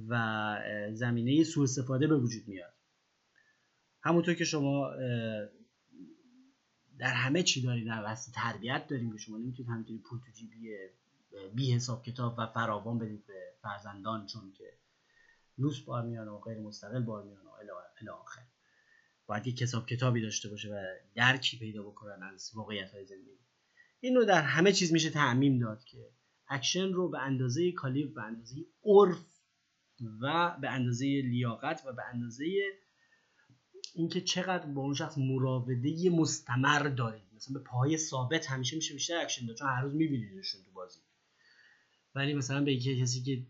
[0.08, 2.74] و زمینه سوء استفاده به وجود میاد.
[4.02, 4.90] همونطور که شما
[6.98, 10.76] در همه چی دارید در تربیت داریم که شما نمی‌تونید همینطوری پول تو جیبی
[11.56, 14.78] بی حساب کتاب و فراوان بدید به فرزندان چون که
[15.58, 18.42] لوس بار میان و غیر مستقل بار میان و الی آخر.
[19.28, 23.40] باید یک حساب کتابی داشته باشه و درکی پیدا بکنن از واقعیت های زندگی
[24.00, 26.10] اینو در همه چیز میشه تعمیم داد که
[26.48, 29.26] اکشن رو به اندازه کالیبر به اندازه عرف
[30.22, 32.46] و به اندازه لیاقت و به اندازه
[33.94, 37.24] اینکه چقدر با اون شخص مراوده مستمر دارید.
[37.36, 40.72] مثلا به پای ثابت همیشه میشه بیشتر اکشن داد چون هر روز میبینیدشون تو
[42.16, 43.44] ولی مثلا به کسی که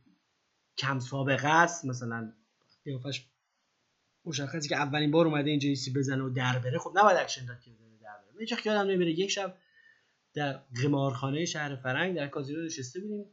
[0.77, 2.33] کم سابقه است مثلا
[2.83, 3.25] قیافش
[4.25, 6.77] مشخصه که اولین بار اومده اینجا ایسی بزنه و در بره.
[6.77, 8.39] خب نباید اکشن داد که بزنه در بره.
[8.39, 9.57] هیچ یادم نمیره یک شب
[10.33, 13.25] در قمارخانه شهر فرنگ در کازینو نشسته بودیم.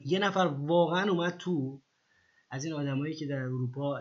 [0.00, 1.82] یه نفر واقعا اومد تو
[2.50, 4.00] از این آدمایی که در اروپا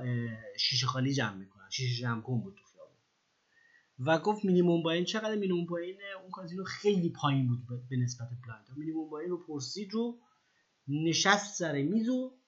[0.57, 1.69] شیشه خالی جمع می‌کنن.
[1.69, 2.59] شیشه جمع کن بود
[4.05, 8.69] و گفت minimum buy-in چقدر minimum buy-in اون کازینو خیلی پایین بود به نسبت پلانت
[8.77, 10.19] minimum buy-in رو پرسید رو
[10.87, 12.39] نشست سر میز و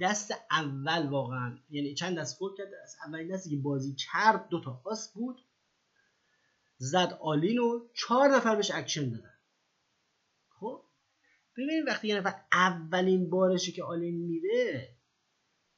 [0.00, 4.60] دست اول واقعا یعنی چند دست fold کرد از اولین دستی که بازی کرد دو
[4.60, 5.40] تا آس بود
[6.78, 9.34] زد all-in و چهار نفر بهش اکشن دادن.
[10.48, 10.84] خب
[11.56, 14.96] ببینید وقتی یه نفر اولین بارشه که all-in میره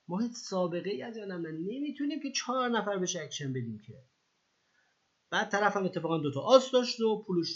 [0.08, 4.11] ما هیچ سابقه ای از یادم نمی‌تونیم که چهار نفر بهش اکشن بدیم که.
[5.32, 7.48] بعد طرف هم اتفاقا دوتا آس داشت و پولش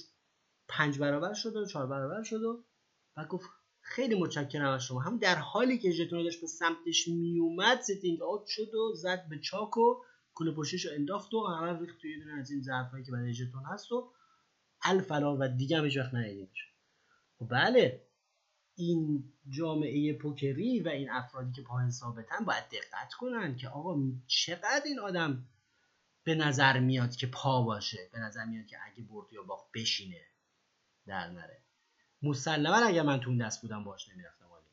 [0.68, 2.64] پنج برابر شد و چهار برابر شد و
[3.16, 5.00] بعد گفت خیلی متشکرم از شما.
[5.00, 9.38] هم در حالی که ژتون داشت به سمتش میومد sitting out شد و زد به
[9.38, 10.02] چاک و
[10.34, 13.62] کوله پشتش رو انداخت و همه ریخت توی دونه از این ظرفایی که برای ژتون
[13.64, 14.12] هست و
[14.82, 16.72] الفرار و دیگه هم هیچ وقت ندیدیمش.
[17.38, 18.06] خب بله
[18.74, 24.82] این جامعه پوکری و این افرادی که پایین ثابتن باید دقت کنن که آقا چقدر
[24.84, 25.48] این آدم
[26.26, 30.20] به نظر میاد که پا باشه به نظر میاد که اگه برد یا باخت بشینه
[31.06, 31.62] در نره.
[32.22, 34.66] مسلما اگر من تو اون دست بودم باش نمی‌رفتم عالی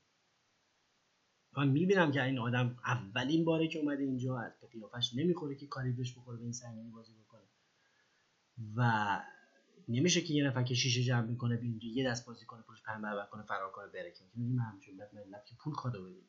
[1.58, 5.92] من می‌بینم که این آدم اولین باره که اومده اینجا از قیافش نمی‌خوره که کاری
[5.92, 7.42] بهش بخوره به این سنگینی بازی بکنه.
[8.76, 9.22] و
[9.88, 13.26] نمیشه که یه نفر که شیشه جمع می‌کنه اینجا یه دست بازی کنه پولش برابر
[13.26, 14.12] کنه فرار کنه بره.
[14.12, 16.28] که میگیم همچون ملت که پول کادو بدیم.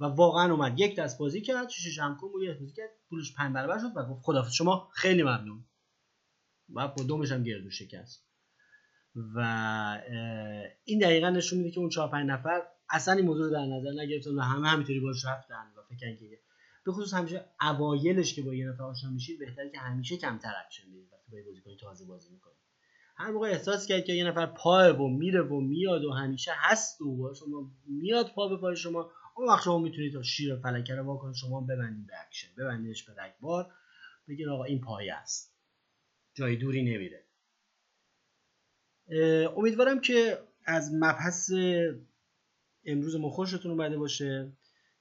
[0.00, 0.80] و واقعا اومد.
[0.80, 3.96] یک دست بازی کرد شیشه جمع کنه و یه بازی کرد پولش پنج برابر شد
[3.96, 5.64] و گفت خدافظ شما خیلی ممنون.
[6.74, 8.26] و با دومش هم گردو شکست.
[9.34, 9.40] و
[10.84, 14.02] این دقیقا نشون میده که اون چهار پنج نفر اصلا این موضوع رو در نظر
[14.02, 16.40] نگرفتن و همه همینطوری باش رفتن و فکر که
[16.84, 20.90] به خصوص همیشه اوایلش که با یه نفر آشنا میشید بهتره که همیشه کمتر اکشن
[20.90, 22.56] بدید وقتی با یه بازیکن تازه بازی می‌کنید.
[23.16, 27.00] هر موقع احساس کرد که یه نفر پای و میره و میاد و همیشه هست
[27.00, 29.10] و با شما میاد پا به پای شما
[29.40, 33.22] اون وقت شما می‌تونید تا شیر فلکه رو واکن شما ببندید به اکشن ببندیدش به
[33.22, 33.72] رگبار
[34.28, 35.54] بگید آقا این پایه است.
[36.34, 37.24] جای دوری نمیره.
[39.56, 41.52] امیدوارم که از مبحث
[42.84, 44.52] امروز ما خوشتون اومده باشه.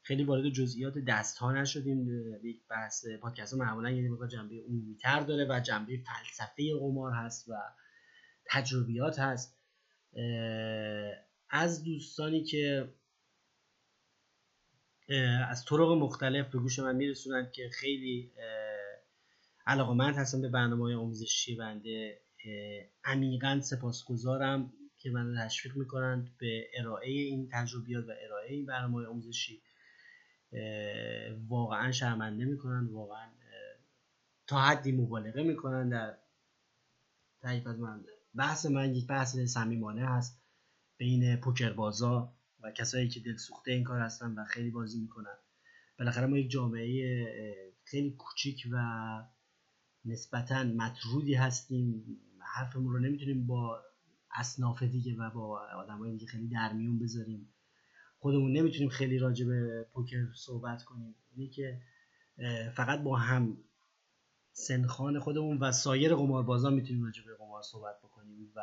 [0.02, 2.08] خیلی وارد جزئیات دست ها نشدیم
[2.44, 7.50] یک بحث پادکست معمولا یعنی مقدار جنبه عمومی تر داره و جنبه فلسفه قمار هست
[7.50, 7.54] و
[8.46, 9.58] تجربیات هست.
[11.50, 12.94] از دوستانی که
[15.50, 18.32] از طرق مختلف به گوش من میرسونند که خیلی
[19.68, 22.22] علاقمند هستم به برنامه های آموزشی بنده
[23.04, 29.62] عمیقا سپاسگزارم که من تشویق می‌کنند به ارائه این تجربیات و ارائه این برنامه آموزشی.
[31.48, 33.30] واقعا شرمنده می‌کنن واقعا
[34.48, 36.18] تا حدی مبالغه می‌کنن در
[37.42, 38.06] تعریف از من.
[38.36, 40.42] بحث من یک بحث صمیمانه هست
[40.98, 45.38] بین پوکر بازا و کسایی که دل سوخته این کار هستن و خیلی بازی می‌کنن.
[46.00, 48.78] بالاخره ما یک جامعه خیلی کوچیک و
[50.06, 52.18] نسبتا مطرودی هستیم.
[52.40, 53.82] حرفمون رو نمی‌تونیم با
[54.32, 57.54] اصناف دیگه و با آدمای دیگه خیلی در میون بذاریم.
[58.20, 61.16] خودمون نمی‌تونیم خیلی راجع به پوکر صحبت کنیم.
[61.36, 61.82] اینه که
[62.76, 63.58] فقط با هم
[64.52, 68.62] سنخان خودمون و سایر قماربازان می‌تونیم راجع به قمار صحبت بکنیم و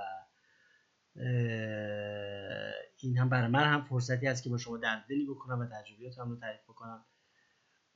[3.06, 6.30] این هم برای من هم فرصتی هست که با شما دردلی بکنم و تجربیات هم
[6.30, 7.04] رو تعریف بکنم.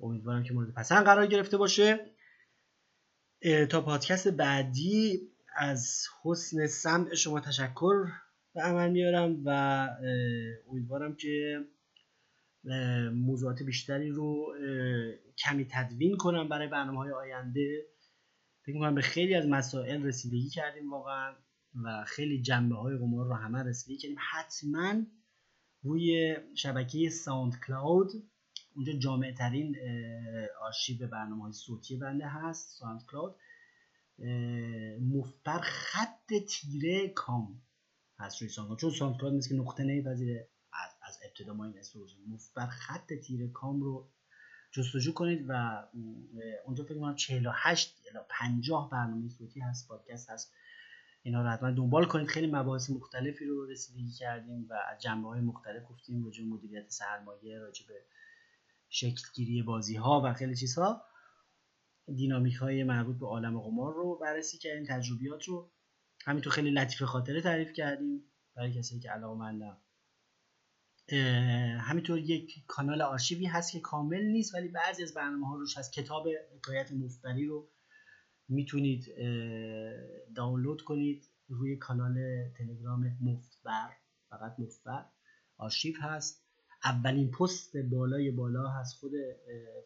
[0.01, 2.07] امیدوارم که مورد پسند قرار گرفته باشه.
[3.71, 5.21] تا پادکست بعدی
[5.57, 8.07] از حسن سمع شما تشکر
[8.55, 9.51] به عمل میارم و
[10.69, 11.65] امیدوارم که
[13.13, 14.55] موضوعات بیشتری رو
[15.39, 17.87] کمی تدوین کنم برای برنامه های آینده.
[18.63, 21.35] فکر می‌کنم به خیلی از مسائل رسیدگی کردیم واقعا.
[21.75, 24.19] و خیلی جنبه های قمار رو همه رسیدگی کردیم.
[24.31, 24.95] حتما
[25.83, 28.11] روی شبکه SoundCloud
[28.75, 29.77] اونجا جامع ترین
[30.63, 33.35] آرشیو برنامه های صوتی بنده هست SoundCloud
[35.01, 37.63] مفتبر خط تیره com
[38.19, 42.01] هست روی Sound چون SoundCloud مثل که نقطه نمیپذیره از, از ابتدا ما این اسم
[42.29, 44.09] مفتبر خط تیره com رو
[44.73, 45.83] جستجو کنید و
[46.65, 50.53] اونجا فکر کنم 48 الی 50 برنامه صوتی هست پادکست هست.
[51.23, 52.27] اینا رو حتما دنبال کنید.
[52.27, 57.59] خیلی مباحث مختلفی رو رسیدگی کردیم و از جنبه های مختلف گفتیم راجع مدیریت سرمایه
[57.59, 57.95] راجع به
[58.89, 61.03] شکلگیری بازی ها و خیلی چیزها.
[62.15, 65.73] دینامیک های مربوط به عالم قمار رو بررسی کردیم تجربیات رو.
[66.27, 68.25] همینطور خیلی لطیفه خاطره تعریف کردیم
[68.57, 69.79] برای کسی که علاقه منده
[71.81, 75.93] همینطور یک کانال آرشیوی هست که کامل نیست ولی بعضی از برنامه ها روش هست.
[75.93, 77.69] کتاب حکایت مفتبری رو
[78.51, 79.07] می‌تونید
[80.35, 82.15] دانلود کنید روی کانال
[82.59, 83.91] تلگرام مفتبر.
[84.31, 85.05] فقط مفتبر.
[85.57, 86.45] آرشیو هست.
[86.85, 89.13] اولین پست بالای بالا هست خود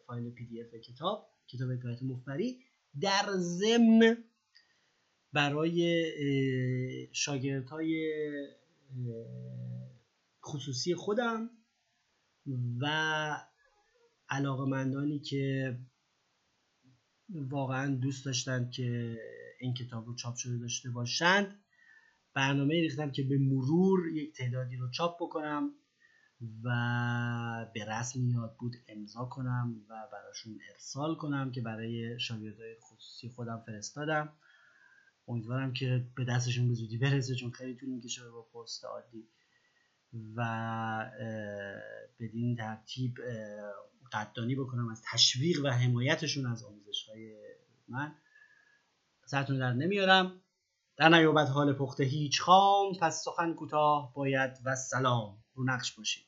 [0.07, 2.59] فایل PDF کتاب کتاب حکایت مفتبری
[3.01, 4.17] در ضمن
[5.33, 6.05] برای
[7.11, 8.13] شاگرد های
[10.43, 11.49] خصوصی خودم
[12.81, 12.85] و
[14.29, 15.77] علاقمندانی که
[17.29, 19.17] واقعا دوست داشتن که
[19.59, 21.59] این کتاب رو چاپ شده داشته باشند.
[22.33, 25.71] برنامه ریختم که به مرور یک تعدادی رو چاپ بکنم
[26.63, 26.69] و
[27.73, 33.63] به رسم یاد بود امضا کنم و براشون ارسال کنم که برای شاگردای خصوصی خودم
[33.65, 34.33] فرستادم.
[35.27, 39.27] امیدوارم که به دستشون به زودی برسه چون خیلی طول می‌کشه با پست عادی.
[40.35, 41.11] و
[42.19, 43.17] بدین ترتیب
[44.15, 47.35] قدردانی بکنم از تشویق و حمایتشون از آموزش های
[47.87, 48.15] من.
[49.25, 50.41] سرتون در نمیارم.
[50.97, 56.25] در نیابت حال پخته هیچ خام پس سخن کوتاه باید و سلام رو نقش باشید.